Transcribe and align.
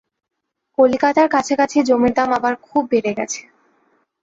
কলিকাতার 0.77 1.27
কাছাকাছি 1.29 1.77
জমির 1.89 2.13
দাম 2.17 2.29
আবার 2.37 2.53
খুব 2.67 2.83
বেড়ে 2.91 3.11
গেছে। 3.17 3.41